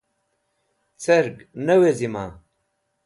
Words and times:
Cerg 1.03 1.37
ne 1.65 1.75
wezima 1.81 2.25